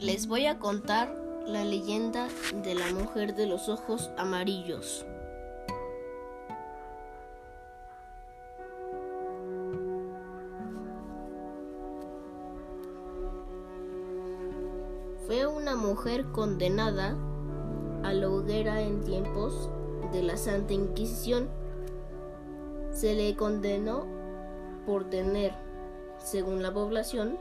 [0.00, 1.14] Les voy a contar
[1.46, 2.26] la leyenda
[2.64, 5.06] de la mujer de los ojos amarillos.
[15.26, 17.16] Fue una mujer condenada
[18.02, 19.70] a la hoguera en tiempos
[20.12, 21.48] de la Santa Inquisición.
[22.90, 24.06] Se le condenó
[24.86, 25.52] por tener,
[26.18, 27.38] según la población,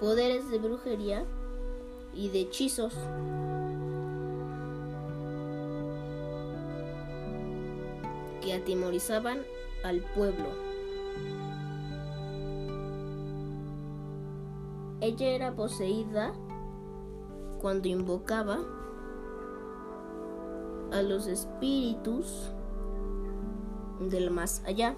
[0.00, 1.24] poderes de brujería
[2.14, 2.94] y de hechizos.
[8.40, 9.42] que atemorizaban
[9.84, 10.46] al pueblo.
[15.00, 16.32] Ella era poseída
[17.60, 18.58] cuando invocaba
[20.92, 22.50] a los espíritus
[24.00, 24.96] del más allá.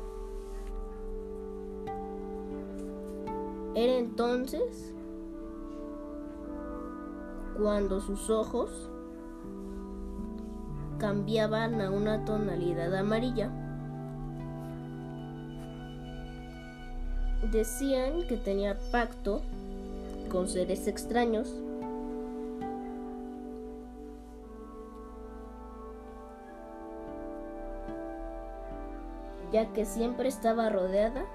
[3.74, 4.91] Era entonces
[7.58, 8.70] cuando sus ojos
[10.98, 13.50] cambiaban a una tonalidad amarilla.
[17.50, 19.42] Decían que tenía pacto
[20.30, 21.52] con seres extraños.
[29.52, 31.26] ya que siempre estaba rodeada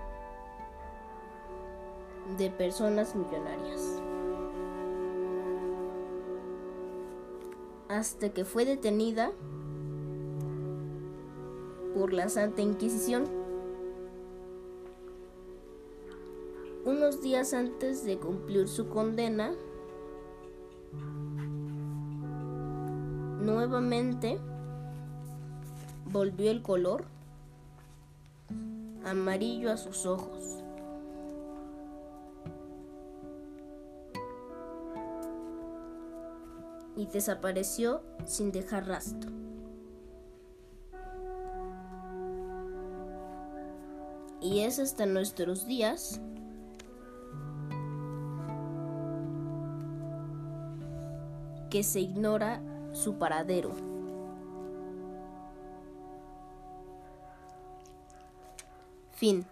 [2.37, 3.96] de personas millonarias.
[7.89, 9.31] Hasta que fue detenida
[11.95, 13.25] por la Santa Inquisición.
[16.85, 19.53] Unos días antes de cumplir su condena,
[23.41, 24.37] nuevamente
[26.05, 27.05] volvió el color
[29.05, 30.63] amarillo a sus ojos.
[36.97, 39.31] Y desapareció sin dejar rastro.
[44.41, 46.19] Y es hasta nuestros días
[51.69, 52.61] que se ignora
[52.93, 53.71] su paradero.
[59.11, 59.45] Fin.